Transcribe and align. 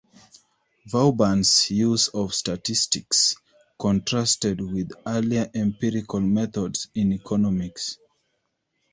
Vauban's 0.87 1.69
use 1.69 2.07
of 2.07 2.33
statistics 2.33 3.35
contrasted 3.77 4.59
with 4.59 4.89
earlier 5.05 5.47
empirical 5.53 6.19
methods 6.19 6.87
in 6.95 7.13
economics. 7.13 7.99